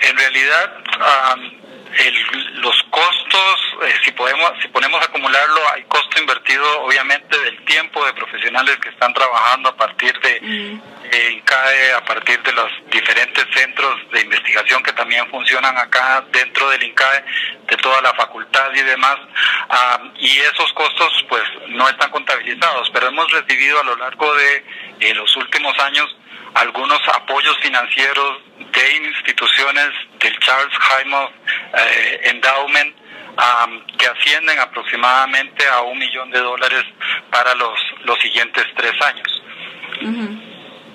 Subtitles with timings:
[0.00, 0.72] En realidad
[2.60, 8.04] los costos, eh, si podemos, si ponemos a acumularlo, hay costo invertido obviamente del tiempo
[8.04, 10.36] de profesionales que están trabajando a partir de
[11.32, 16.82] INCAE, a partir de los diferentes centros de investigación que también funcionan acá dentro del
[16.82, 17.24] INCAE,
[17.68, 19.16] de toda la facultad y demás,
[20.18, 24.64] y esos costos pues no están contabilizados, pero hemos recibido a lo largo de
[25.00, 26.16] eh, los últimos años
[26.54, 28.38] algunos apoyos financieros
[28.78, 29.88] de instituciones
[30.20, 31.30] del Charles Hymo
[31.74, 32.94] eh, Endowment
[33.96, 36.82] que ascienden aproximadamente a un millón de dólares
[37.30, 39.42] para los, los siguientes tres años.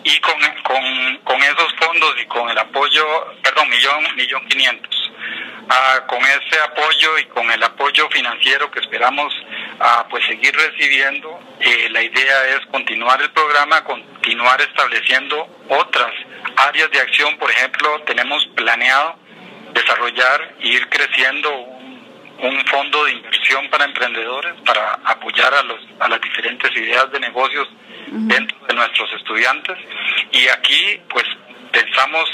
[0.06, 3.06] Y con, con, con, esos fondos y con el apoyo,
[3.42, 5.12] perdón, millón, millón quinientos.
[5.70, 9.34] Ah, con ese apoyo y con el apoyo financiero que esperamos
[9.80, 16.13] ah, pues seguir recibiendo, eh, la idea es continuar el programa, continuar estableciendo otras
[16.74, 17.38] áreas de acción.
[17.38, 19.16] Por ejemplo, tenemos planeado
[19.74, 26.10] desarrollar e ir creciendo un, fondo de inversión para emprendedores para apoyar a, los, a
[26.10, 27.68] las diferentes ideas de negocios
[28.08, 29.78] dentro de nuestros estudiantes.
[30.32, 31.26] Y aquí, pues,
[31.72, 32.28] pensamos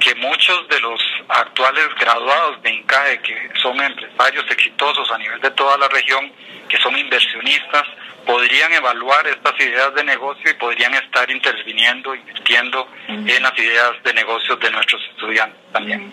[0.00, 5.50] que muchos de los actuales graduados de INCAE, que son empresarios exitosos a nivel de
[5.52, 6.32] toda la región,
[6.68, 7.84] que son inversionistas,
[8.24, 14.14] podrían evaluar estas ideas de negocio y podrían estar interviniendo, invirtiendo en las ideas de
[14.14, 16.12] negocios de nuestros estudiantes también.